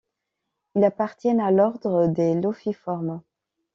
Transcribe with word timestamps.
Ils 0.73 0.83
appartiennent 0.83 1.39
à 1.39 1.51
l'ordre 1.51 2.07
des 2.07 2.33
Lophiiformes. 2.33 3.21